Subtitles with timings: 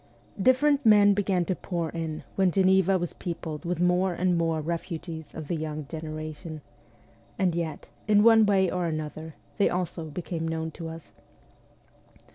[0.41, 5.31] Different men began to pour in when Geneva was peopled with more and more refugees
[5.35, 6.61] of the young generation;
[7.37, 11.11] and yet, in one way or another, they also became known to us.